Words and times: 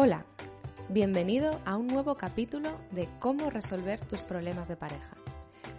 Hola, 0.00 0.24
bienvenido 0.88 1.60
a 1.64 1.76
un 1.76 1.88
nuevo 1.88 2.16
capítulo 2.16 2.70
de 2.92 3.08
cómo 3.18 3.50
resolver 3.50 4.00
tus 4.06 4.20
problemas 4.20 4.68
de 4.68 4.76
pareja. 4.76 5.16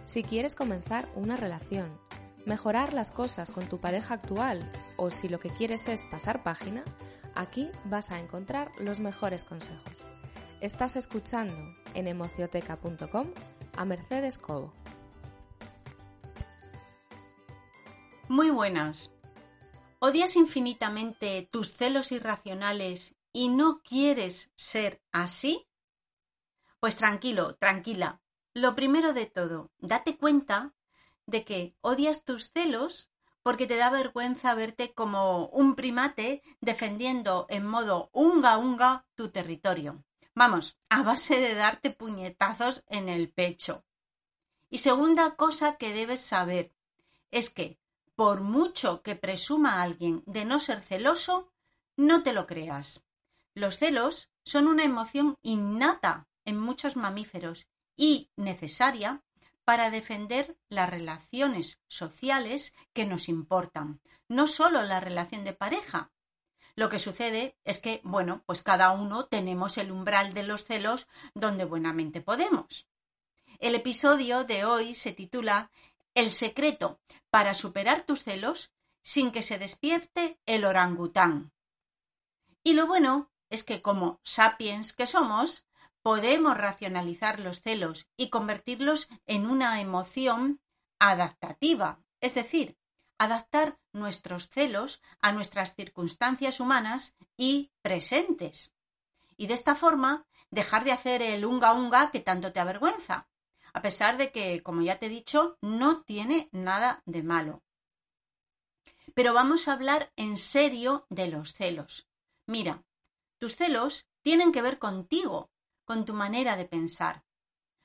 Si 0.04 0.22
quieres 0.22 0.54
comenzar 0.54 1.08
una 1.14 1.36
relación, 1.36 1.98
mejorar 2.44 2.92
las 2.92 3.12
cosas 3.12 3.50
con 3.50 3.66
tu 3.66 3.78
pareja 3.78 4.12
actual 4.12 4.70
o 4.98 5.10
si 5.10 5.30
lo 5.30 5.40
que 5.40 5.48
quieres 5.48 5.88
es 5.88 6.04
pasar 6.10 6.42
página, 6.42 6.84
aquí 7.34 7.70
vas 7.86 8.10
a 8.10 8.20
encontrar 8.20 8.70
los 8.78 9.00
mejores 9.00 9.44
consejos. 9.44 10.04
Estás 10.60 10.96
escuchando 10.96 11.54
en 11.94 12.06
emocioteca.com 12.06 13.28
a 13.74 13.84
Mercedes 13.86 14.36
Cobo. 14.36 14.74
Muy 18.28 18.50
buenas. 18.50 19.14
¿Odias 19.98 20.36
infinitamente 20.36 21.48
tus 21.50 21.72
celos 21.72 22.12
irracionales 22.12 23.16
y 23.32 23.48
no 23.48 23.82
quieres 23.82 24.52
ser 24.56 25.02
así? 25.12 25.68
Pues 26.80 26.96
tranquilo, 26.96 27.56
tranquila. 27.56 28.20
Lo 28.54 28.74
primero 28.74 29.12
de 29.12 29.26
todo, 29.26 29.70
date 29.78 30.16
cuenta 30.16 30.74
de 31.26 31.44
que 31.44 31.76
odias 31.80 32.24
tus 32.24 32.50
celos 32.52 33.10
porque 33.42 33.66
te 33.66 33.76
da 33.76 33.90
vergüenza 33.90 34.54
verte 34.54 34.92
como 34.92 35.46
un 35.48 35.74
primate 35.74 36.42
defendiendo 36.60 37.46
en 37.48 37.66
modo 37.66 38.10
unga 38.12 38.58
unga 38.58 39.06
tu 39.14 39.30
territorio. 39.30 40.04
Vamos, 40.34 40.78
a 40.88 41.02
base 41.02 41.40
de 41.40 41.54
darte 41.54 41.90
puñetazos 41.90 42.84
en 42.88 43.08
el 43.08 43.32
pecho. 43.32 43.84
Y 44.68 44.78
segunda 44.78 45.36
cosa 45.36 45.76
que 45.76 45.92
debes 45.92 46.20
saber 46.20 46.72
es 47.30 47.50
que, 47.50 47.78
por 48.14 48.40
mucho 48.40 49.02
que 49.02 49.16
presuma 49.16 49.82
alguien 49.82 50.22
de 50.26 50.44
no 50.44 50.60
ser 50.60 50.82
celoso, 50.82 51.52
no 51.96 52.22
te 52.22 52.32
lo 52.32 52.46
creas. 52.46 53.06
Los 53.54 53.78
celos 53.78 54.30
son 54.44 54.66
una 54.66 54.84
emoción 54.84 55.36
innata 55.42 56.28
en 56.44 56.58
muchos 56.58 56.96
mamíferos 56.96 57.68
y 57.96 58.30
necesaria 58.36 59.22
para 59.64 59.90
defender 59.90 60.56
las 60.68 60.88
relaciones 60.88 61.80
sociales 61.86 62.74
que 62.92 63.06
nos 63.06 63.28
importan, 63.28 64.00
no 64.28 64.46
solo 64.46 64.82
la 64.82 65.00
relación 65.00 65.44
de 65.44 65.52
pareja. 65.52 66.10
Lo 66.76 66.88
que 66.88 66.98
sucede 66.98 67.56
es 67.64 67.78
que, 67.78 68.00
bueno, 68.04 68.42
pues 68.46 68.62
cada 68.62 68.92
uno 68.92 69.26
tenemos 69.26 69.78
el 69.78 69.92
umbral 69.92 70.32
de 70.32 70.44
los 70.44 70.64
celos 70.64 71.08
donde 71.34 71.64
buenamente 71.64 72.20
podemos. 72.20 72.88
El 73.58 73.74
episodio 73.74 74.44
de 74.44 74.64
hoy 74.64 74.94
se 74.94 75.12
titula 75.12 75.70
El 76.14 76.30
secreto 76.30 77.00
para 77.28 77.54
superar 77.54 78.06
tus 78.06 78.24
celos 78.24 78.72
sin 79.02 79.30
que 79.32 79.42
se 79.42 79.58
despierte 79.58 80.38
el 80.46 80.64
orangután. 80.64 81.52
Y 82.62 82.72
lo 82.72 82.86
bueno 82.86 83.30
es 83.50 83.64
que 83.64 83.82
como 83.82 84.20
sapiens 84.22 84.92
que 84.92 85.06
somos, 85.06 85.66
podemos 86.02 86.56
racionalizar 86.56 87.40
los 87.40 87.60
celos 87.60 88.08
y 88.16 88.30
convertirlos 88.30 89.08
en 89.26 89.46
una 89.46 89.80
emoción 89.80 90.60
adaptativa, 90.98 92.00
es 92.20 92.34
decir, 92.34 92.78
adaptar 93.18 93.78
nuestros 93.92 94.48
celos 94.48 95.02
a 95.20 95.32
nuestras 95.32 95.74
circunstancias 95.74 96.58
humanas 96.58 97.16
y 97.36 97.70
presentes. 97.82 98.74
Y 99.36 99.46
de 99.46 99.54
esta 99.54 99.74
forma 99.74 100.26
dejar 100.50 100.84
de 100.84 100.92
hacer 100.92 101.20
el 101.20 101.44
unga 101.44 101.72
unga 101.74 102.10
que 102.10 102.20
tanto 102.20 102.52
te 102.52 102.60
avergüenza, 102.60 103.28
a 103.72 103.82
pesar 103.82 104.16
de 104.16 104.32
que, 104.32 104.62
como 104.62 104.82
ya 104.82 104.98
te 104.98 105.06
he 105.06 105.10
dicho, 105.10 105.58
no 105.60 106.02
tiene 106.02 106.48
nada 106.52 107.02
de 107.04 107.22
malo. 107.22 107.62
Pero 109.14 109.34
vamos 109.34 109.68
a 109.68 109.74
hablar 109.74 110.12
en 110.16 110.36
serio 110.36 111.06
de 111.08 111.28
los 111.28 111.52
celos. 111.52 112.08
Mira, 112.46 112.84
tus 113.40 113.56
celos 113.56 114.06
tienen 114.22 114.52
que 114.52 114.60
ver 114.60 114.78
contigo, 114.78 115.50
con 115.86 116.04
tu 116.04 116.12
manera 116.12 116.56
de 116.56 116.66
pensar, 116.66 117.24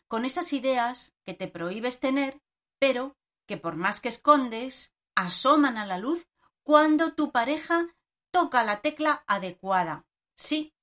con 0.08 0.26
esas 0.26 0.52
ideas 0.52 1.16
que 1.24 1.34
te 1.34 1.48
prohíbes 1.48 2.02
tener, 2.02 2.42
pero 2.78 3.16
que 3.48 3.56
por 3.56 3.78
más 3.78 4.02
que 4.02 4.10
escondes, 4.10 4.94
asoman 5.16 5.78
a 5.78 5.86
la 5.86 5.98
luz 5.98 6.28
cuando 6.62 7.14
tu 7.14 7.32
pareja 7.32 7.88
toca 8.32 8.64
la 8.64 8.82
tecla 8.82 9.24
adecuada. 9.28 10.06
Sí, 10.36 10.74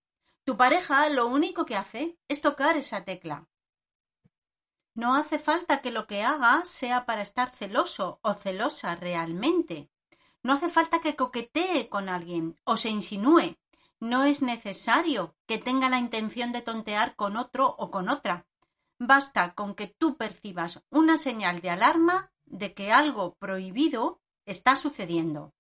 tu 0.44 0.56
pareja 0.56 1.06
lo 1.10 1.26
único 1.26 1.66
que 1.66 1.76
hace 1.76 2.18
es 2.28 2.40
tocar 2.40 2.76
esa 2.78 3.04
tecla. 3.04 3.46
No 4.94 5.14
hace 5.16 5.38
falta 5.38 5.82
que 5.82 5.90
lo 5.90 6.06
que 6.06 6.22
haga 6.22 6.64
sea 6.64 7.04
para 7.04 7.20
estar 7.20 7.54
celoso 7.54 8.20
o 8.22 8.32
celosa 8.32 8.94
realmente. 8.94 9.90
No 10.42 10.54
hace 10.54 10.70
falta 10.70 11.00
que 11.00 11.14
coquetee 11.14 11.90
con 11.90 12.08
alguien 12.08 12.58
o 12.64 12.78
se 12.78 12.88
insinúe 12.88 13.58
no 14.02 14.24
es 14.24 14.42
necesario 14.42 15.36
que 15.46 15.58
tenga 15.58 15.88
la 15.88 16.00
intención 16.00 16.50
de 16.50 16.60
tontear 16.60 17.14
con 17.14 17.36
otro 17.36 17.76
o 17.78 17.92
con 17.92 18.08
otra. 18.08 18.48
Basta 18.98 19.54
con 19.54 19.76
que 19.76 19.86
tú 19.86 20.16
percibas 20.16 20.82
una 20.90 21.16
señal 21.16 21.60
de 21.60 21.70
alarma 21.70 22.32
de 22.44 22.74
que 22.74 22.90
algo 22.90 23.36
prohibido 23.36 24.20
está 24.44 24.74
sucediendo. 24.74 25.54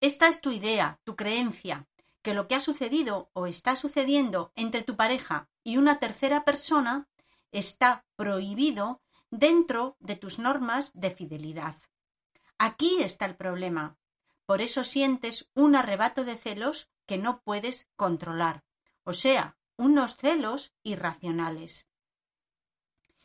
Esta 0.00 0.28
es 0.28 0.40
tu 0.40 0.50
idea, 0.50 0.98
tu 1.04 1.14
creencia, 1.14 1.86
que 2.22 2.32
lo 2.32 2.48
que 2.48 2.54
ha 2.54 2.60
sucedido 2.60 3.28
o 3.34 3.46
está 3.46 3.76
sucediendo 3.76 4.50
entre 4.56 4.82
tu 4.82 4.96
pareja 4.96 5.50
y 5.62 5.76
una 5.76 5.98
tercera 5.98 6.42
persona 6.42 7.06
está 7.50 8.06
prohibido 8.16 9.02
dentro 9.30 9.98
de 10.00 10.16
tus 10.16 10.38
normas 10.38 10.90
de 10.94 11.10
fidelidad. 11.10 11.76
Aquí 12.56 13.02
está 13.02 13.26
el 13.26 13.36
problema. 13.36 13.98
Por 14.46 14.60
eso 14.60 14.84
sientes 14.84 15.48
un 15.54 15.76
arrebato 15.76 16.24
de 16.24 16.36
celos 16.36 16.90
que 17.06 17.18
no 17.18 17.42
puedes 17.42 17.88
controlar, 17.96 18.64
o 19.04 19.12
sea, 19.12 19.56
unos 19.76 20.16
celos 20.16 20.72
irracionales. 20.82 21.88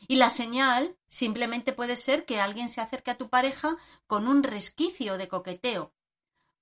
Y 0.06 0.16
la 0.16 0.30
señal 0.30 0.96
simplemente 1.08 1.72
puede 1.72 1.96
ser 1.96 2.24
que 2.24 2.40
alguien 2.40 2.68
se 2.68 2.80
acerque 2.80 3.10
a 3.10 3.18
tu 3.18 3.28
pareja 3.28 3.76
con 4.06 4.28
un 4.28 4.42
resquicio 4.42 5.18
de 5.18 5.28
coqueteo, 5.28 5.92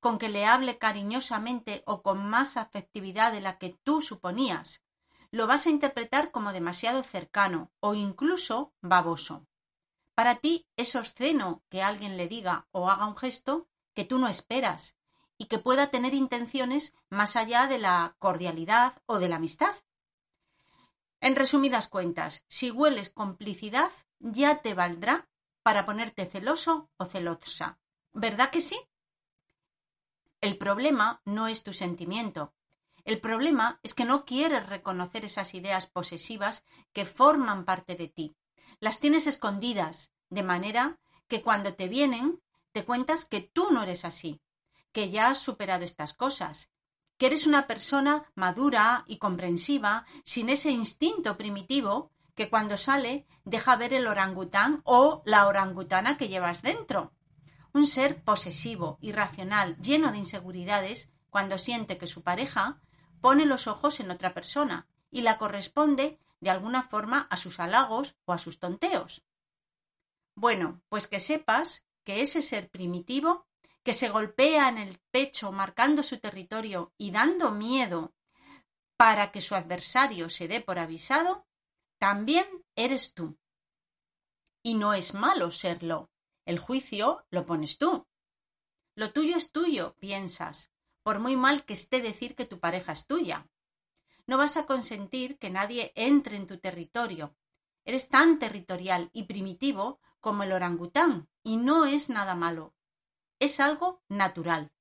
con 0.01 0.19
que 0.19 0.29
le 0.29 0.47
hable 0.47 0.79
cariñosamente 0.79 1.83
o 1.87 2.03
con 2.03 2.25
más 2.27 2.57
afectividad 2.57 3.33
de 3.33 3.41
la 3.41 3.59
que 3.59 3.79
tú 3.83 4.01
suponías. 4.01 4.85
Lo 5.31 5.47
vas 5.47 5.67
a 5.67 5.71
interpretar 5.71 6.31
como 6.31 6.53
demasiado 6.53 7.03
cercano 7.03 7.71
o 7.81 7.95
incluso 7.95 8.73
baboso. 8.81 9.47
Para 10.15 10.37
ti 10.37 10.67
es 10.77 10.97
obsceno 10.97 11.63
que 11.69 11.83
alguien 11.83 12.17
le 12.17 12.29
diga 12.29 12.69
o 12.73 12.89
haga 12.89 13.07
un 13.07 13.17
gesto 13.17 13.69
que 13.97 14.05
tú 14.05 14.19
no 14.19 14.29
esperas 14.29 14.95
y 15.39 15.47
que 15.47 15.59
pueda 15.59 15.91
tener 15.91 16.13
intenciones 16.15 16.95
más 17.09 17.35
allá 17.35 17.67
de 17.67 17.79
la 17.79 18.15
cordialidad 18.19 19.03
o 19.07 19.19
de 19.19 19.29
la 19.29 19.37
amistad. 19.37 19.75
En 21.21 21.35
resumidas 21.35 21.89
cuentas, 21.89 22.45
si 22.47 22.71
hueles 22.71 23.09
complicidad, 23.09 23.91
ya 24.21 24.61
te 24.61 24.75
valdrá 24.75 25.29
para 25.63 25.87
ponerte 25.87 26.27
celoso 26.27 26.91
o 26.99 27.07
celosa. 27.07 27.79
¿Verdad 28.13 28.51
que 28.51 28.61
sí? 28.61 28.79
El 30.43 30.59
problema 30.59 31.23
no 31.25 31.49
es 31.49 31.63
tu 31.63 31.73
sentimiento. 31.73 32.55
El 33.05 33.21
problema 33.21 33.81
es 33.83 33.95
que 33.95 34.05
no 34.05 34.27
quieres 34.27 34.69
reconocer 34.69 35.25
esas 35.25 35.55
ideas 35.55 35.87
posesivas 35.87 36.65
que 36.93 37.07
forman 37.07 37.65
parte 37.65 37.95
de 37.97 38.09
ti. 38.09 38.37
Las 38.79 39.01
tienes 39.01 39.27
escondidas, 39.27 40.13
de 40.29 40.43
manera 40.43 40.99
que 41.29 41.41
cuando 41.41 41.75
te 41.75 41.89
vienen 41.89 42.43
te 42.77 42.85
cuentas 42.85 43.25
que 43.25 43.41
tú 43.41 43.71
no 43.71 43.85
eres 43.85 44.05
así, 44.05 44.43
que 44.93 45.09
ya 45.09 45.31
has 45.31 45.39
superado 45.39 45.83
estas 45.83 46.13
cosas, 46.13 46.71
que 47.17 47.25
eres 47.25 47.47
una 47.47 47.67
persona 47.67 48.31
madura 48.35 49.03
y 49.07 49.17
comprensiva, 49.17 50.05
sin 50.27 50.51
ese 50.51 50.71
instinto 50.73 51.39
primitivo 51.39 52.13
que 52.35 52.51
cuando 52.51 52.77
sale 52.77 53.27
deja 53.47 53.77
ver 53.77 53.95
el 53.95 54.07
orangután 54.07 54.83
o 54.85 55.23
la 55.25 55.47
orangutana 55.47 56.19
que 56.19 56.29
llevas 56.29 56.61
dentro. 56.61 57.15
Un 57.73 57.87
ser 57.87 58.23
posesivo, 58.23 58.99
irracional, 59.01 59.79
lleno 59.79 60.13
de 60.13 60.19
inseguridades, 60.19 61.15
cuando 61.31 61.57
siente 61.57 61.97
que 61.97 62.07
su 62.07 62.23
pareja 62.23 62.83
pone 63.23 63.47
los 63.47 63.69
ojos 63.69 64.01
en 64.01 64.11
otra 64.11 64.35
persona 64.35 64.87
y 65.11 65.23
la 65.23 65.39
corresponde 65.39 66.21
de 66.41 66.51
alguna 66.51 66.83
forma 66.83 67.27
a 67.31 67.39
sus 67.39 67.59
halagos 67.59 68.19
o 68.27 68.35
a 68.35 68.39
sus 68.39 68.59
tonteos. 68.59 69.25
Bueno, 70.35 70.83
pues 70.91 71.07
que 71.07 71.21
sepas 71.21 71.86
que 72.07 72.23
ese 72.23 72.41
ser 72.41 72.71
primitivo 72.71 73.49
que 73.83 73.93
se 73.93 74.09
golpea 74.09 74.69
en 74.69 74.79
el 74.79 75.01
pecho 75.11 75.51
marcando 75.51 76.05
su 76.05 76.19
territorio 76.19 76.95
y 76.97 77.11
dando 77.11 77.51
miedo 77.51 78.15
para 78.97 79.33
que 79.33 79.41
su 79.41 79.57
adversario 79.57 80.31
se 80.31 80.47
dé 80.47 80.61
por 80.61 80.79
avisado, 80.79 81.47
también 81.99 82.47
eres 82.77 83.13
tú. 83.13 83.37
Y 84.63 84.75
no 84.75 84.95
es 84.95 85.15
malo 85.15 85.51
serlo. 85.51 86.11
El 86.45 86.61
juicio 86.61 87.27
lo 87.31 87.45
pones 87.45 87.77
tú. 87.77 88.07
Lo 88.95 89.13
tuyo 89.13 89.37
es 89.37 89.51
tuyo, 89.51 89.97
piensas, 89.99 90.73
por 91.03 91.19
muy 91.19 91.37
mal 91.37 91.65
que 91.65 91.75
esté 91.75 92.01
decir 92.01 92.37
que 92.37 92.47
tu 92.47 92.61
pareja 92.61 92.93
es 92.93 93.07
tuya. 93.07 93.49
No 94.27 94.39
vas 94.39 94.57
a 94.57 94.67
consentir 94.67 95.39
que 95.39 95.51
nadie 95.51 95.93
entre 95.97 96.37
en 96.37 96.47
tu 96.47 96.59
territorio. 96.59 97.37
Eres 97.85 98.09
tan 98.09 98.39
territorial 98.39 99.11
y 99.13 99.25
primitivo 99.25 100.01
como 100.21 100.43
el 100.43 100.53
orangután, 100.53 101.29
y 101.43 101.57
no 101.57 101.85
es 101.85 102.09
nada 102.09 102.35
malo. 102.35 102.75
Es 103.39 103.61
algo 103.61 104.03
natural. 104.09 104.73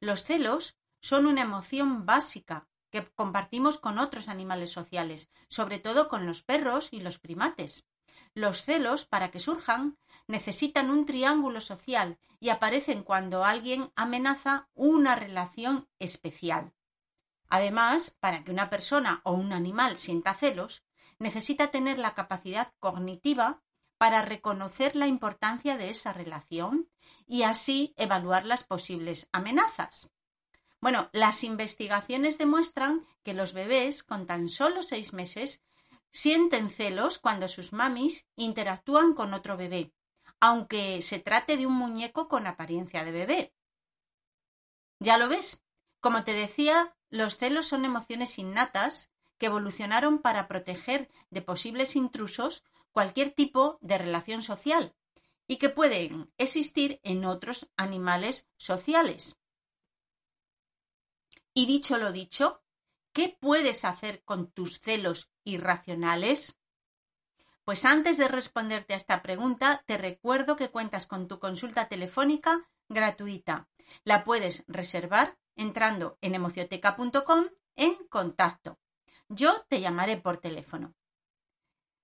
Los 0.00 0.24
celos 0.24 0.78
son 1.00 1.26
una 1.26 1.42
emoción 1.42 2.06
básica 2.06 2.68
que 2.90 3.06
compartimos 3.14 3.78
con 3.78 3.98
otros 3.98 4.28
animales 4.28 4.72
sociales, 4.72 5.30
sobre 5.48 5.78
todo 5.78 6.08
con 6.08 6.26
los 6.26 6.42
perros 6.42 6.88
y 6.92 7.00
los 7.00 7.18
primates. 7.18 7.86
Los 8.34 8.62
celos, 8.62 9.04
para 9.04 9.30
que 9.30 9.40
surjan, 9.40 9.98
necesitan 10.26 10.90
un 10.90 11.06
triángulo 11.06 11.60
social 11.60 12.18
y 12.40 12.50
aparecen 12.50 13.02
cuando 13.02 13.44
alguien 13.44 13.92
amenaza 13.96 14.68
una 14.74 15.16
relación 15.16 15.88
especial. 15.98 16.72
Además, 17.48 18.16
para 18.20 18.44
que 18.44 18.50
una 18.50 18.70
persona 18.70 19.20
o 19.24 19.32
un 19.32 19.52
animal 19.52 19.96
sienta 19.96 20.34
celos, 20.34 20.84
necesita 21.18 21.70
tener 21.70 21.98
la 21.98 22.14
capacidad 22.14 22.72
cognitiva 22.78 23.62
para 23.98 24.22
reconocer 24.22 24.96
la 24.96 25.06
importancia 25.06 25.76
de 25.76 25.90
esa 25.90 26.12
relación 26.12 26.88
y 27.26 27.42
así 27.42 27.94
evaluar 27.96 28.46
las 28.46 28.64
posibles 28.64 29.28
amenazas. 29.32 30.10
Bueno, 30.80 31.10
las 31.12 31.42
investigaciones 31.42 32.38
demuestran 32.38 33.06
que 33.24 33.34
los 33.34 33.52
bebés 33.52 34.04
con 34.04 34.26
tan 34.26 34.48
solo 34.48 34.82
seis 34.82 35.12
meses 35.12 35.62
sienten 36.10 36.70
celos 36.70 37.18
cuando 37.18 37.48
sus 37.48 37.72
mamis 37.72 38.28
interactúan 38.36 39.14
con 39.14 39.34
otro 39.34 39.56
bebé, 39.56 39.92
aunque 40.40 41.02
se 41.02 41.18
trate 41.18 41.56
de 41.56 41.66
un 41.66 41.74
muñeco 41.74 42.28
con 42.28 42.46
apariencia 42.46 43.04
de 43.04 43.12
bebé. 43.12 43.54
Ya 45.00 45.18
lo 45.18 45.28
ves, 45.28 45.64
como 46.00 46.24
te 46.24 46.32
decía, 46.32 46.96
los 47.10 47.36
celos 47.36 47.66
son 47.66 47.84
emociones 47.84 48.38
innatas 48.38 49.10
que 49.36 49.46
evolucionaron 49.46 50.18
para 50.18 50.48
proteger 50.48 51.10
de 51.30 51.42
posibles 51.42 51.96
intrusos 51.96 52.64
cualquier 52.98 53.30
tipo 53.30 53.78
de 53.80 53.96
relación 53.96 54.42
social 54.42 54.92
y 55.46 55.58
que 55.58 55.68
pueden 55.68 56.32
existir 56.36 56.98
en 57.04 57.24
otros 57.24 57.70
animales 57.76 58.50
sociales. 58.56 59.40
Y 61.54 61.66
dicho 61.66 61.96
lo 61.96 62.10
dicho, 62.10 62.64
¿qué 63.12 63.38
puedes 63.40 63.84
hacer 63.84 64.24
con 64.24 64.50
tus 64.50 64.80
celos 64.80 65.30
irracionales? 65.44 66.60
Pues 67.62 67.84
antes 67.84 68.18
de 68.18 68.26
responderte 68.26 68.94
a 68.94 68.96
esta 68.96 69.22
pregunta, 69.22 69.84
te 69.86 69.96
recuerdo 69.96 70.56
que 70.56 70.70
cuentas 70.72 71.06
con 71.06 71.28
tu 71.28 71.38
consulta 71.38 71.86
telefónica 71.86 72.68
gratuita. 72.88 73.68
La 74.02 74.24
puedes 74.24 74.64
reservar 74.66 75.38
entrando 75.54 76.18
en 76.20 76.34
emocioteca.com 76.34 77.44
en 77.76 77.94
contacto. 78.08 78.80
Yo 79.28 79.64
te 79.68 79.80
llamaré 79.80 80.16
por 80.16 80.38
teléfono. 80.38 80.97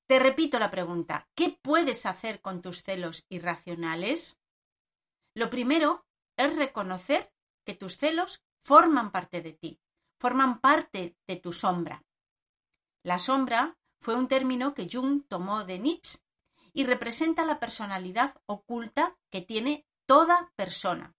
Te 0.07 0.19
repito 0.19 0.59
la 0.59 0.71
pregunta, 0.71 1.29
¿qué 1.35 1.59
puedes 1.63 2.05
hacer 2.05 2.43
con 2.43 2.61
tus 2.61 2.83
celos 2.83 3.25
irracionales? 3.31 4.39
Lo 5.35 5.49
primero 5.49 6.07
es 6.37 6.55
reconocer 6.55 7.33
que 7.65 7.75
tus 7.75 7.97
celos 7.97 8.45
forman 8.63 9.11
parte 9.13 9.41
de 9.41 9.55
ti, 9.55 9.81
forman 10.19 10.61
parte 10.61 11.17
de 11.27 11.37
tu 11.37 11.55
sombra. 11.55 12.05
La 13.03 13.19
sombra 13.19 13.79
fue 14.01 14.15
un 14.15 14.29
término 14.29 14.75
que 14.75 14.89
Jung 14.91 15.27
tomó 15.27 15.65
de 15.65 15.79
Nietzsche 15.79 16.19
y 16.75 16.85
representa 16.85 17.47
la 17.47 17.59
personalidad 17.59 18.37
oculta 18.45 19.17
que 19.31 19.41
tiene 19.41 19.87
toda 20.07 20.53
persona. 20.55 21.15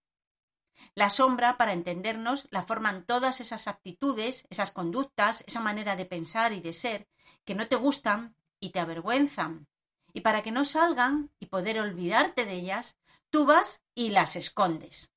La 0.94 1.10
sombra, 1.10 1.56
para 1.56 1.72
entendernos, 1.72 2.46
la 2.50 2.62
forman 2.62 3.04
todas 3.04 3.40
esas 3.40 3.66
actitudes, 3.66 4.46
esas 4.50 4.70
conductas, 4.70 5.42
esa 5.46 5.60
manera 5.60 5.96
de 5.96 6.04
pensar 6.04 6.52
y 6.52 6.60
de 6.60 6.72
ser 6.72 7.08
que 7.44 7.54
no 7.54 7.66
te 7.66 7.76
gustan 7.76 8.36
y 8.60 8.70
te 8.70 8.80
avergüenzan. 8.80 9.66
Y 10.12 10.20
para 10.20 10.42
que 10.42 10.50
no 10.50 10.64
salgan 10.64 11.30
y 11.38 11.46
poder 11.46 11.78
olvidarte 11.80 12.44
de 12.44 12.54
ellas, 12.54 12.96
tú 13.30 13.44
vas 13.44 13.82
y 13.94 14.10
las 14.10 14.36
escondes. 14.36 15.12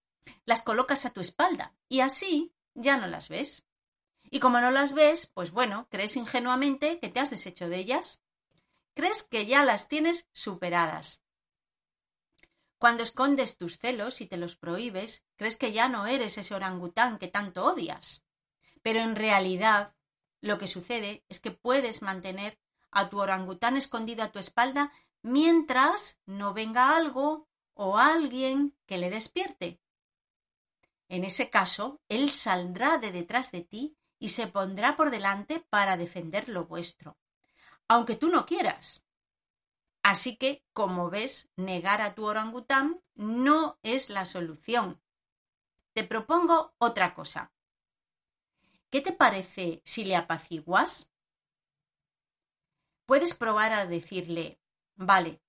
Las 0.45 0.63
colocas 0.63 1.06
a 1.06 1.12
tu 1.12 1.21
espalda 1.21 1.75
y 1.88 2.01
así 2.01 2.53
ya 2.74 2.97
no 2.97 3.07
las 3.07 3.30
ves. 3.30 3.65
Y 4.31 4.39
como 4.39 4.59
no 4.62 4.71
las 4.71 4.94
ves, 4.94 5.27
pues 5.27 5.51
bueno, 5.51 5.88
crees 5.89 6.15
ingenuamente 6.15 7.00
que 7.00 7.09
te 7.09 7.19
has 7.19 7.30
deshecho 7.30 7.69
de 7.69 7.77
ellas. 7.77 8.24
Crees 8.94 9.24
que 9.24 9.45
ya 9.45 9.63
las 9.63 9.88
tienes 9.88 10.30
superadas. 10.33 11.24
Cuando 12.77 13.03
escondes 13.03 13.57
tus 13.57 13.77
celos 13.77 14.21
y 14.21 14.25
te 14.27 14.38
los 14.38 14.56
prohíbes, 14.56 15.25
crees 15.36 15.57
que 15.57 15.74
ya 15.74 15.89
no 15.89 16.06
eres 16.07 16.38
ese 16.38 16.56
orangután 16.56 17.18
que 17.18 17.27
tanto 17.27 17.65
odias. 17.65 18.25
Pero 18.81 19.01
en 19.01 19.15
realidad, 19.15 19.95
lo 20.41 20.57
que 20.57 20.68
sucede 20.68 21.25
es 21.27 21.39
que 21.39 21.51
puedes 21.51 22.01
mantener 22.01 22.57
a 22.91 23.09
tu 23.09 23.19
orangután 23.19 23.77
escondido 23.77 24.24
a 24.24 24.31
tu 24.31 24.39
espalda 24.39 24.91
mientras 25.21 26.19
no 26.25 26.53
venga 26.53 26.95
algo 26.95 27.47
o 27.74 27.97
alguien 27.97 28.75
que 28.86 28.97
le 28.97 29.09
despierte. 29.09 29.80
En 31.07 31.24
ese 31.24 31.50
caso, 31.50 32.01
él 32.07 32.31
saldrá 32.31 32.97
de 32.97 33.12
detrás 33.12 33.51
de 33.51 33.63
ti 33.63 33.97
y 34.19 34.30
se 34.30 34.47
pondrá 34.47 34.95
por 34.95 35.12
delante 35.12 35.59
para 35.69 35.97
defender 35.97 36.50
lo 36.50 36.65
vuestro, 36.65 37.18
aunque 37.88 38.15
tú 38.15 38.30
no 38.30 38.45
quieras. 38.45 39.06
Así 40.03 40.38
que, 40.38 40.63
como 40.74 41.09
ves, 41.09 41.50
negar 41.56 42.01
a 42.01 42.15
tu 42.15 42.25
orangután 42.25 43.01
no 43.15 43.80
es 43.83 44.09
la 44.09 44.25
solución. 44.25 45.01
Te 45.94 46.03
propongo 46.03 46.74
otra 46.77 47.13
cosa. 47.13 47.51
¿Qué 48.89 49.01
te 49.01 49.12
parece 49.12 49.81
si 49.83 50.03
le 50.03 50.15
apaciguas? 50.15 51.12
Puedes 53.10 53.34
probar 53.34 53.74
a 53.74 53.88
decirle, 53.88 54.62
vale, 54.96 55.42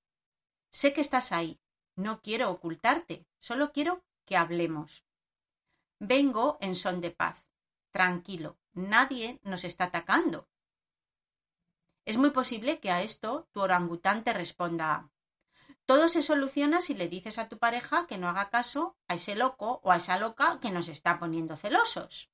sé 0.70 0.94
que 0.94 1.02
estás 1.02 1.30
ahí, 1.30 1.60
no 1.94 2.22
quiero 2.22 2.50
ocultarte, 2.50 3.26
solo 3.38 3.70
quiero 3.70 4.02
que 4.24 4.38
hablemos. 4.38 5.04
Vengo 5.98 6.56
en 6.62 6.74
son 6.74 7.02
de 7.02 7.10
paz, 7.10 7.50
tranquilo, 7.90 8.56
nadie 8.72 9.40
nos 9.42 9.64
está 9.64 9.84
atacando. 9.84 10.48
Es 12.06 12.16
muy 12.16 12.30
posible 12.30 12.80
que 12.80 12.90
a 12.90 13.02
esto 13.02 13.50
tu 13.52 13.60
orangután 13.60 14.24
te 14.24 14.32
responda 14.32 15.10
todo 15.84 16.08
se 16.08 16.22
soluciona 16.22 16.80
si 16.80 16.94
le 16.94 17.08
dices 17.08 17.36
a 17.38 17.50
tu 17.50 17.58
pareja 17.58 18.06
que 18.06 18.16
no 18.16 18.30
haga 18.30 18.48
caso 18.48 18.96
a 19.06 19.16
ese 19.16 19.34
loco 19.34 19.82
o 19.84 19.92
a 19.92 19.96
esa 19.96 20.18
loca 20.18 20.60
que 20.60 20.70
nos 20.70 20.88
está 20.88 21.18
poniendo 21.18 21.58
celosos. 21.58 22.30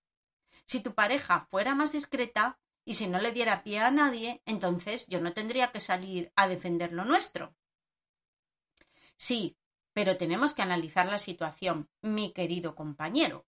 Si 0.67 0.79
tu 0.79 0.95
pareja 0.95 1.47
fuera 1.51 1.75
más 1.75 1.91
discreta 1.93 2.61
y 2.87 2.95
si 2.95 3.09
no 3.09 3.21
le 3.21 3.33
diera 3.33 3.65
pie 3.65 3.81
a 3.81 3.91
nadie, 3.91 4.41
entonces 4.47 5.09
yo 5.09 5.21
no 5.21 5.33
tendría 5.33 5.73
que 5.73 5.81
salir 5.81 6.33
a 6.37 6.47
defender 6.47 6.93
lo 6.93 7.05
nuestro. 7.05 7.55
Sí, 9.17 9.59
pero 9.93 10.17
tenemos 10.17 10.55
que 10.55 10.63
analizar 10.63 11.07
la 11.07 11.19
situación, 11.19 11.91
mi 12.01 12.33
querido 12.33 12.77
compañero. 12.77 13.45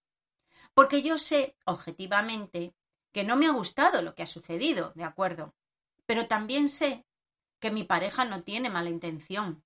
Porque 0.75 1.02
yo 1.02 1.18
sé, 1.18 1.57
objetivamente, 1.66 2.75
que 3.12 3.23
no 3.23 3.37
me 3.37 3.47
ha 3.47 3.52
gustado 3.52 4.02
lo 4.02 4.14
que 4.16 4.25
ha 4.25 4.26
sucedido, 4.26 4.92
¿de 4.97 5.04
acuerdo? 5.04 5.54
Pero 6.04 6.26
también 6.26 6.68
sé 6.68 7.07
que 7.61 7.71
mi 7.71 7.85
pareja 7.85 8.25
no 8.25 8.42
tiene 8.42 8.71
mala 8.71 8.90
intención. 8.90 9.62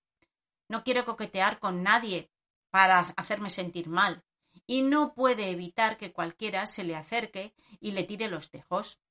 No 0.68 0.84
quiere 0.84 1.04
coquetear 1.04 1.58
con 1.60 1.82
nadie 1.82 2.30
para 2.70 2.98
hacerme 2.98 3.48
sentir 3.48 3.88
mal. 3.88 4.22
Y 4.66 4.82
no 4.82 5.14
puede 5.14 5.50
evitar 5.50 5.96
que 5.96 6.12
cualquiera 6.12 6.66
se 6.66 6.84
le 6.84 6.94
acerque 6.94 7.54
y 7.80 7.92
le 7.92 8.04
tire 8.04 8.28
los 8.28 8.50
tejos. 8.50 9.01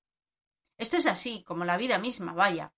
Esto 0.82 0.98
es 0.98 1.06
así, 1.06 1.44
como 1.44 1.64
la 1.64 1.78
vida 1.78 2.00
misma, 2.00 2.34
vaya. 2.34 2.74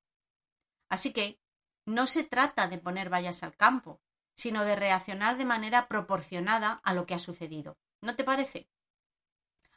Así 0.89 1.13
que 1.13 1.39
no 1.85 2.05
se 2.05 2.25
trata 2.25 2.67
de 2.67 2.77
poner 2.77 3.09
vallas 3.09 3.43
al 3.43 3.55
campo, 3.55 4.01
sino 4.35 4.65
de 4.65 4.75
reaccionar 4.75 5.37
de 5.37 5.45
manera 5.45 5.87
proporcionada 5.87 6.81
a 6.83 6.93
lo 6.93 7.05
que 7.05 7.13
ha 7.13 7.19
sucedido. 7.19 7.77
¿No 8.01 8.17
te 8.17 8.25
parece? 8.25 8.67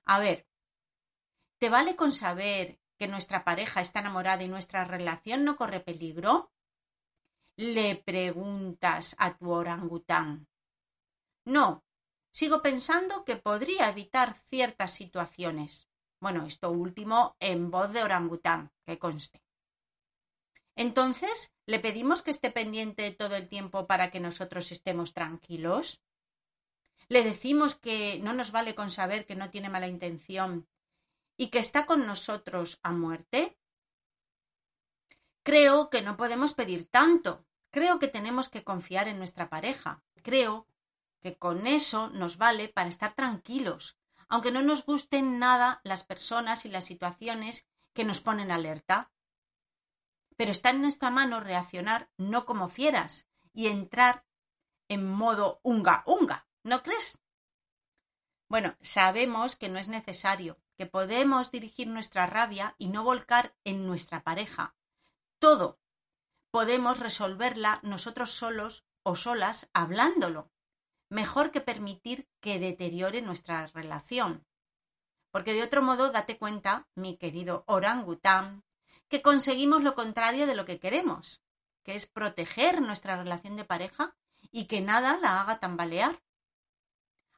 A 0.07 0.19
ver, 0.19 0.49
¿te 1.59 1.69
vale 1.71 1.95
con 1.95 2.11
saber 2.11 2.81
que 2.99 3.07
nuestra 3.07 3.45
pareja 3.45 3.81
está 3.81 4.01
enamorada 4.01 4.43
y 4.43 4.49
nuestra 4.49 4.83
relación 4.83 5.45
no 5.45 5.55
corre 5.55 5.79
peligro? 5.79 6.51
Le 7.57 7.95
preguntas 7.95 9.15
a 9.21 9.37
tu 9.37 9.53
orangután. 9.53 10.49
No, 11.45 11.85
sigo 12.33 12.61
pensando 12.61 13.25
que 13.25 13.37
podría 13.37 13.89
evitar 13.89 14.35
ciertas 14.49 14.91
situaciones. 14.91 15.86
Bueno, 16.21 16.47
esto 16.47 16.71
último 16.71 17.37
en 17.41 17.71
voz 17.71 17.93
de 17.93 18.03
orangután, 18.03 18.73
que 18.85 18.99
conste. 18.99 19.43
Entonces, 20.75 21.55
¿le 21.65 21.81
pedimos 21.81 22.23
que 22.23 22.31
esté 22.31 22.51
pendiente 22.51 23.11
todo 23.11 23.35
el 23.37 23.49
tiempo 23.49 23.87
para 23.87 24.11
que 24.11 24.21
nosotros 24.21 24.71
estemos 24.73 25.15
tranquilos? 25.15 26.03
Le 27.09 27.23
decimos 27.23 27.77
que 27.77 28.19
no 28.19 28.33
nos 28.33 28.51
vale 28.53 28.75
con 28.75 28.91
saber 28.91 29.27
que 29.27 29.37
no 29.37 29.51
tiene 29.51 29.71
mala 29.71 29.89
intención 29.89 30.69
y 31.37 31.49
que 31.49 31.61
está 31.61 31.87
con 31.87 32.07
nosotros 32.07 32.79
a 32.83 32.93
muerte. 32.93 33.59
Creo 35.43 35.89
que 35.89 36.03
no 36.03 36.17
podemos 36.17 36.53
pedir 36.53 36.89
tanto. 36.89 37.47
Creo 37.71 37.99
que 37.99 38.09
tenemos 38.09 38.49
que 38.49 38.65
confiar 38.65 39.09
en 39.09 39.19
nuestra 39.19 39.49
pareja. 39.49 40.03
Creo 40.23 40.67
que 41.21 41.37
con 41.37 41.67
eso 41.67 42.11
nos 42.11 42.37
vale 42.37 42.69
para 42.69 42.89
estar 42.89 43.15
tranquilos, 43.15 43.99
aunque 44.29 44.51
no 44.51 44.63
nos 44.63 44.85
gusten 44.85 45.39
nada 45.39 45.81
las 45.85 46.03
personas 46.05 46.67
y 46.67 46.69
las 46.69 46.85
situaciones 46.85 47.69
que 47.93 48.05
nos 48.05 48.21
ponen 48.21 48.51
alerta. 48.51 49.13
Pero 50.37 50.51
está 50.51 50.71
en 50.71 50.83
nuestra 50.83 51.11
mano 51.11 51.41
reaccionar 51.41 52.11
no 52.17 52.45
como 52.45 52.69
fieras 52.69 53.29
y 53.53 53.69
entrar 53.69 54.27
en 54.89 55.11
modo 55.11 55.61
unga 55.63 56.03
unga, 56.07 56.49
¿no 56.63 56.83
crees? 56.83 57.23
Bueno, 58.49 58.77
sabemos 58.81 59.57
que 59.57 59.69
no 59.69 59.79
es 59.79 59.89
necesario, 59.89 60.61
que 60.77 60.87
podemos 60.87 61.51
dirigir 61.51 61.89
nuestra 61.89 62.27
rabia 62.27 62.77
y 62.79 62.89
no 62.89 63.03
volcar 63.03 63.57
en 63.65 63.87
nuestra 63.87 64.23
pareja. 64.23 64.77
Todo 65.39 65.81
podemos 66.51 67.01
resolverla 67.01 67.81
nosotros 67.83 68.31
solos 68.31 68.87
o 69.03 69.15
solas 69.15 69.71
hablándolo, 69.73 70.51
mejor 71.09 71.51
que 71.51 71.61
permitir 71.61 72.29
que 72.41 72.59
deteriore 72.59 73.23
nuestra 73.23 73.67
relación. 73.69 74.47
Porque 75.31 75.53
de 75.53 75.63
otro 75.63 75.83
modo, 75.83 76.11
date 76.11 76.39
cuenta, 76.39 76.89
mi 76.95 77.17
querido 77.17 77.65
orangután, 77.67 78.65
que 79.09 79.23
conseguimos 79.23 79.83
lo 79.83 79.95
contrario 79.95 80.47
de 80.47 80.55
lo 80.55 80.65
que 80.65 80.81
queremos, 80.81 81.43
que 81.85 81.95
es 81.95 82.07
proteger 82.07 82.81
nuestra 82.83 83.17
relación 83.17 83.57
de 83.57 83.65
pareja 83.65 84.17
y 84.51 84.65
que 84.65 84.81
nada 84.81 85.17
la 85.19 85.41
haga 85.41 85.61
tambalear. 85.61 86.23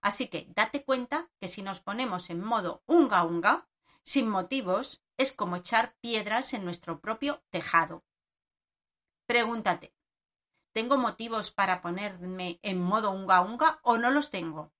Así 0.00 0.28
que 0.28 0.46
date 0.54 0.84
cuenta 0.84 1.28
que 1.40 1.48
si 1.48 1.62
nos 1.62 1.80
ponemos 1.80 2.30
en 2.30 2.42
modo 2.42 2.82
unga 2.86 3.24
unga, 3.24 3.68
sin 4.02 4.28
motivos, 4.28 5.02
es 5.18 5.32
como 5.32 5.56
echar 5.56 5.94
piedras 6.00 6.54
en 6.54 6.64
nuestro 6.64 7.00
propio 7.00 7.42
tejado. 7.50 8.04
Pregúntate, 9.26 9.92
¿tengo 10.78 10.96
motivos 10.96 11.50
para 11.50 11.82
ponerme 11.82 12.60
en 12.62 12.80
modo 12.80 13.10
unga 13.10 13.40
unga 13.40 13.80
o 13.82 13.98
no 13.98 14.12
los 14.12 14.30
tengo? 14.30 14.72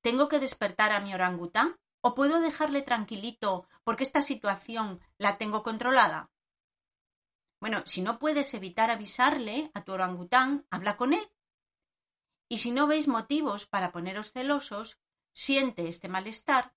¿Tengo 0.00 0.28
que 0.28 0.38
despertar 0.38 0.92
a 0.92 1.00
mi 1.00 1.12
orangután 1.12 1.76
o 2.02 2.14
puedo 2.14 2.38
dejarle 2.38 2.80
tranquilito 2.82 3.66
porque 3.82 4.04
esta 4.04 4.22
situación 4.22 5.00
la 5.18 5.38
tengo 5.38 5.64
controlada? 5.64 6.30
Bueno, 7.58 7.82
si 7.84 8.00
no 8.00 8.20
puedes 8.20 8.54
evitar 8.54 8.92
avisarle 8.92 9.72
a 9.74 9.82
tu 9.82 9.90
orangután, 9.90 10.68
habla 10.70 10.96
con 10.96 11.14
él. 11.14 11.28
Y 12.48 12.58
si 12.58 12.70
no 12.70 12.86
veis 12.86 13.08
motivos 13.08 13.66
para 13.66 13.90
poneros 13.90 14.30
celosos, 14.30 15.00
siente 15.32 15.88
este 15.88 16.08
malestar 16.08 16.76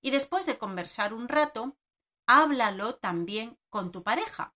y 0.00 0.10
después 0.10 0.46
de 0.46 0.56
conversar 0.56 1.12
un 1.12 1.28
rato, 1.28 1.76
háblalo 2.24 2.94
también 2.94 3.58
con 3.68 3.92
tu 3.92 4.02
pareja. 4.02 4.54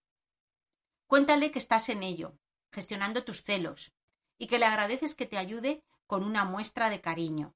Cuéntale 1.07 1.53
que 1.53 1.59
estás 1.59 1.91
en 1.91 2.03
ello, 2.03 2.39
gestionando 2.75 3.25
tus 3.25 3.43
celos, 3.43 3.95
y 4.37 4.49
que 4.49 4.59
le 4.59 4.67
agradeces 4.67 5.15
que 5.15 5.27
te 5.27 5.39
ayude 5.39 5.85
con 6.07 6.25
una 6.25 6.45
muestra 6.45 6.91
de 6.91 7.01
cariño. 7.01 7.55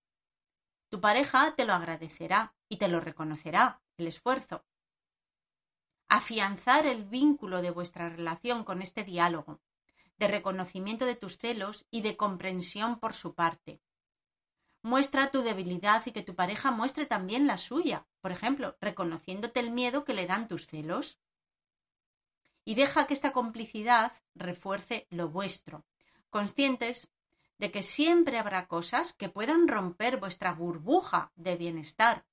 Tu 0.88 1.00
pareja 1.00 1.54
te 1.54 1.66
lo 1.66 1.75
agradecerá 1.75 2.54
y 2.68 2.78
te 2.78 2.88
lo 2.88 3.00
reconocerá, 3.00 3.82
el 3.98 4.06
esfuerzo. 4.06 4.64
Afianzar 6.08 6.87
el 6.87 7.04
vínculo 7.04 7.60
de 7.60 7.70
vuestra 7.70 8.08
relación 8.08 8.64
con 8.64 8.80
este 8.80 9.04
diálogo, 9.04 9.60
de 10.16 10.28
reconocimiento 10.28 11.04
de 11.04 11.16
tus 11.16 11.37
celos 11.37 11.87
y 11.90 12.00
de 12.00 12.16
comprensión 12.16 12.98
por 12.98 13.12
su 13.12 13.34
parte. 13.34 13.82
Muestra 14.82 15.30
tu 15.30 15.42
debilidad 15.42 16.06
y 16.06 16.12
que 16.12 16.22
tu 16.22 16.34
pareja 16.34 16.70
muestre 16.70 17.04
también 17.04 17.46
la 17.46 17.58
suya, 17.58 18.06
por 18.20 18.32
ejemplo, 18.32 18.76
reconociéndote 18.80 19.60
el 19.60 19.70
miedo 19.70 20.04
que 20.04 20.14
le 20.14 20.26
dan 20.26 20.48
tus 20.48 20.66
celos 20.66 21.18
y 22.68 22.75
deja 22.75 23.06
que 23.06 23.14
esta 23.14 23.32
complicidad 23.32 24.12
refuerce 24.34 25.06
lo 25.08 25.30
vuestro, 25.30 25.87
conscientes 26.28 27.10
de 27.56 27.70
que 27.70 27.82
siempre 27.82 28.38
habrá 28.38 28.66
cosas 28.66 29.14
que 29.14 29.30
puedan 29.30 29.68
romper 29.68 30.18
vuestra 30.18 30.52
burbuja 30.52 31.32
de 31.34 31.56
bienestar. 31.56 32.26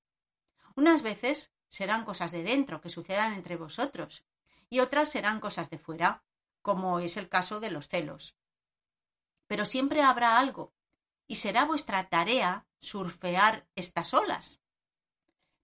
Unas 0.74 1.00
veces 1.00 1.54
serán 1.68 2.04
cosas 2.04 2.32
de 2.32 2.42
dentro 2.42 2.82
que 2.82 2.90
sucedan 2.90 3.32
entre 3.32 3.56
vosotros 3.56 4.26
y 4.68 4.80
otras 4.80 5.10
serán 5.10 5.40
cosas 5.40 5.70
de 5.70 5.78
fuera, 5.78 6.22
como 6.60 7.00
es 7.00 7.16
el 7.16 7.30
caso 7.30 7.58
de 7.58 7.70
los 7.70 7.88
celos. 7.88 8.36
Pero 9.46 9.64
siempre 9.64 10.02
habrá 10.02 10.38
algo 10.38 10.74
y 11.26 11.36
será 11.36 11.64
vuestra 11.64 12.10
tarea 12.10 12.66
surfear 12.78 13.66
estas 13.74 14.12
olas. 14.12 14.60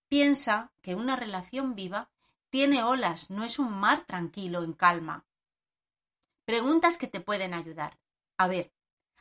Piensa 0.09 0.73
que 0.81 0.95
una 0.95 1.15
relación 1.15 1.75
viva 1.75 2.12
tiene 2.53 2.85
olas, 2.85 3.31
no 3.31 3.45
es 3.45 3.59
un 3.59 3.73
mar 3.73 4.05
tranquilo, 4.05 4.63
en 4.63 4.75
calma. 4.75 5.25
Preguntas 6.45 6.99
que 6.99 7.07
te 7.07 7.23
pueden 7.23 7.55
ayudar. 7.55 7.99
A 8.37 8.47
ver, 8.47 8.75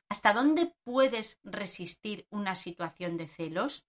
¿hasta 0.09 0.33
dónde 0.33 0.75
puedes 0.83 1.39
resistir 1.41 2.27
una 2.29 2.55
situación 2.55 3.15
de 3.15 3.29
celos? 3.29 3.87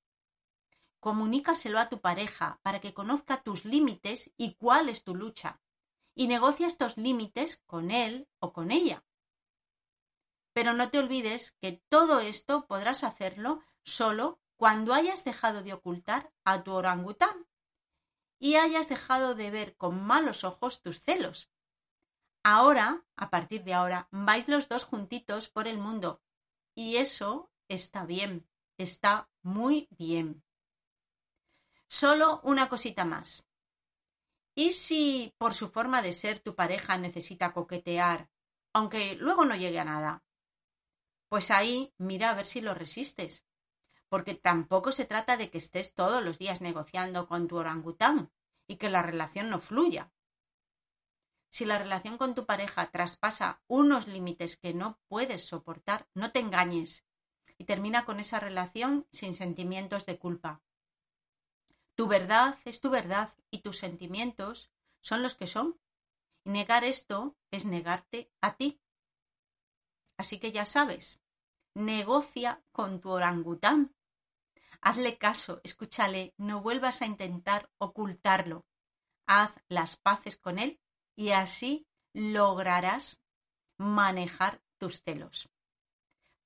Comunícaselo 1.01 1.81
a 1.81 1.89
tu 1.89 2.01
pareja 2.01 2.61
para 2.63 2.81
que 2.81 2.95
conozca 2.95 3.43
tus 3.43 3.65
límites 3.65 4.31
y 4.37 4.55
cuál 4.55 4.89
es 4.89 5.03
tu 5.03 5.17
lucha. 5.17 5.61
Y 6.15 6.29
negocia 6.29 6.69
estos 6.69 6.97
límites 6.97 7.65
con 7.67 7.91
él 7.91 8.29
o 8.39 8.53
con 8.53 8.71
ella. 8.71 9.05
Pero 10.53 10.73
no 10.73 10.89
te 10.89 11.01
olvides 11.01 11.51
que 11.61 11.83
todo 11.89 12.21
esto 12.21 12.69
podrás 12.69 13.03
hacerlo 13.03 13.61
solo 13.83 14.39
cuando 14.55 14.95
hayas 14.95 15.25
dejado 15.25 15.65
de 15.65 15.73
ocultar 15.73 16.33
a 16.45 16.63
tu 16.63 16.71
orangután 16.71 17.49
y 18.43 18.57
hayas 18.57 18.89
dejado 18.89 19.37
de 19.37 19.53
ver 19.53 19.77
con 19.77 20.03
malos 20.03 20.43
ojos 20.43 20.83
tus 20.83 20.99
celos. 20.99 21.53
Ahora, 22.43 23.07
a 23.15 23.31
partir 23.31 23.63
de 23.63 23.73
ahora, 23.73 24.09
vais 24.11 24.49
los 24.49 24.69
dos 24.69 24.83
juntitos 24.83 25.49
por 25.49 25.69
el 25.69 25.79
mundo. 25.79 26.21
Y 26.75 26.97
eso 26.97 27.53
está 27.69 28.05
bien, 28.05 28.49
está 28.79 29.31
muy 29.43 29.87
bien. 29.93 30.43
Solo 31.87 32.41
una 32.43 32.69
cosita 32.69 33.05
más. 33.05 33.49
¿Y 34.57 34.73
si 34.73 35.33
por 35.39 35.55
su 35.55 35.69
forma 35.69 36.03
de 36.03 36.13
ser 36.13 36.41
tu 36.41 36.57
pareja 36.57 36.99
necesita 36.99 37.53
coquetear, 37.53 38.29
aunque 38.73 39.15
luego 39.15 39.45
no 39.45 39.55
llegue 39.55 39.79
a 39.79 39.85
nada? 39.85 40.25
Pues 41.29 41.53
ahí 41.53 41.95
mira 41.97 42.31
a 42.31 42.35
ver 42.35 42.47
si 42.47 42.61
lo 42.61 42.75
resistes 42.75 43.47
porque 44.13 44.35
tampoco 44.35 44.93
se 44.93 45.07
trata 45.07 45.39
de 45.39 45.49
que 45.49 45.57
estés 45.57 45.95
todos 45.95 46.23
los 46.23 46.39
días 46.39 46.61
negociando 46.61 47.27
con 47.27 47.49
tu 47.49 47.57
orangután 47.57 48.31
y 48.69 48.77
que 48.77 48.91
la 48.91 49.01
relación 49.01 49.49
no 49.49 49.59
fluya. 49.59 50.13
Si 51.49 51.65
la 51.65 51.79
relación 51.79 52.19
con 52.19 52.35
tu 52.35 52.45
pareja 52.45 52.91
traspasa 52.91 53.63
unos 53.69 54.09
límites 54.09 54.59
que 54.59 54.75
no 54.75 55.01
puedes 55.09 55.47
soportar, 55.47 56.11
no 56.13 56.31
te 56.31 56.41
engañes 56.41 57.07
y 57.57 57.65
termina 57.65 58.05
con 58.05 58.21
esa 58.21 58.39
relación 58.39 59.07
sin 59.11 59.33
sentimientos 59.33 60.05
de 60.05 60.19
culpa. 60.19 60.63
Tu 61.95 62.07
verdad 62.07 62.59
es 62.67 62.83
tu 62.83 62.91
verdad 62.91 63.33
y 63.51 63.61
tus 63.61 63.79
sentimientos 63.79 64.71
son 65.01 65.23
los 65.23 65.37
que 65.37 65.47
son. 65.47 65.81
Y 66.45 66.51
negar 66.51 66.85
esto 66.85 67.35
es 67.51 67.65
negarte 67.65 68.31
a 68.43 68.59
ti. 68.59 68.79
Así 70.19 70.39
que 70.39 70.53
ya 70.53 70.67
sabes, 70.67 71.25
negocia 71.73 72.63
con 72.73 73.01
tu 73.01 73.09
orangután 73.09 73.95
Hazle 74.83 75.17
caso, 75.17 75.61
escúchale, 75.63 76.35
no 76.37 76.61
vuelvas 76.61 77.03
a 77.03 77.07
intentar 77.07 77.71
ocultarlo. 77.79 78.67
Haz 79.27 79.55
las 79.69 79.97
paces 79.97 80.37
con 80.37 80.59
él 80.59 80.81
y 81.15 81.31
así 81.31 81.87
lograrás 82.13 83.23
manejar 83.79 84.61
tus 84.79 85.03
celos. 85.03 85.49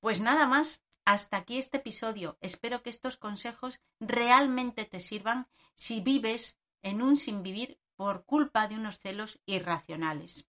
Pues 0.01 0.21
nada 0.21 0.47
más, 0.47 0.85
hasta 1.07 1.39
aquí 1.39 1.57
este 1.57 1.79
episodio. 1.79 2.37
Espero 2.43 2.83
que 2.83 2.91
estos 2.91 3.17
consejos 3.17 3.81
realmente 4.01 4.85
te 4.85 5.01
sirvan 5.01 5.49
si 5.75 6.03
vives 6.03 6.61
en 6.83 7.01
un 7.01 7.17
sin 7.17 7.43
vivir 7.43 7.81
por 7.97 8.27
culpa 8.27 8.69
de 8.69 8.75
unos 8.75 8.99
celos 8.99 9.41
irracionales. 9.47 10.47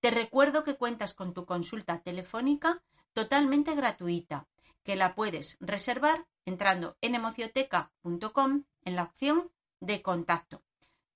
Te 0.00 0.10
recuerdo 0.10 0.62
que 0.62 0.76
cuentas 0.76 1.14
con 1.14 1.32
tu 1.32 1.46
consulta 1.46 2.02
telefónica 2.02 2.82
totalmente 3.14 3.74
gratuita 3.74 4.46
que 4.84 4.96
la 4.96 5.14
puedes 5.14 5.56
reservar 5.60 6.26
entrando 6.44 6.96
en 7.00 7.14
emocioteca.com 7.14 8.64
en 8.84 8.96
la 8.96 9.02
opción 9.02 9.50
de 9.80 10.02
contacto. 10.02 10.62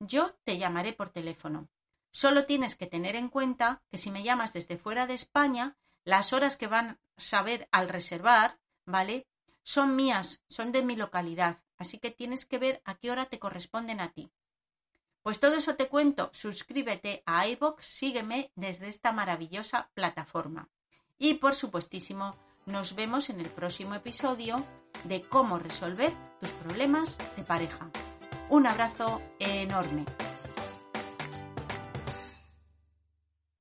Yo 0.01 0.35
te 0.45 0.59
llamaré 0.59 0.93
por 0.93 1.11
teléfono. 1.11 1.69
Solo 2.11 2.47
tienes 2.47 2.77
que 2.77 2.87
tener 2.87 3.15
en 3.17 3.29
cuenta 3.29 3.83
que 3.91 3.99
si 3.99 4.11
me 4.11 4.23
llamas 4.23 4.53
desde 4.53 4.79
fuera 4.79 5.07
de 5.07 5.15
España, 5.15 5.77
las 6.05 6.33
horas 6.33 6.57
que 6.57 6.67
van 6.67 6.89
a 6.89 6.99
saber 7.17 7.69
al 7.71 7.89
reservar, 7.89 8.59
¿vale? 8.87 9.27
Son 9.63 9.95
mías, 9.95 10.43
son 10.49 10.73
de 10.73 10.83
mi 10.83 10.97
localidad, 10.97 11.63
así 11.77 11.99
que 11.99 12.11
tienes 12.11 12.47
que 12.47 12.59
ver 12.59 12.81
a 12.85 12.95
qué 12.95 13.11
hora 13.11 13.27
te 13.27 13.39
corresponden 13.39 14.01
a 14.01 14.13
ti. 14.13 14.33
Pues 15.23 15.41
todo 15.41 15.57
eso 15.57 15.75
te 15.75 15.89
cuento, 15.89 16.31
suscríbete 16.33 17.23
a 17.27 17.47
iVoox, 17.49 17.85
sígueme 17.85 18.51
desde 18.55 18.89
esta 18.89 19.13
maravillosa 19.13 19.91
plataforma. 19.93 20.71
Y 21.19 21.35
por 21.35 21.55
supuestísimo, 21.55 22.35
nos 22.69 22.95
vemos 22.95 23.31
en 23.31 23.41
el 23.41 23.49
próximo 23.49 23.95
episodio 23.95 24.57
de 25.05 25.23
cómo 25.23 25.59
resolver 25.59 26.13
tus 26.41 26.51
problemas 26.51 27.17
de 27.37 27.43
pareja. 27.43 27.89
Un 28.51 28.67
abrazo 28.67 29.21
enorme. 29.39 30.05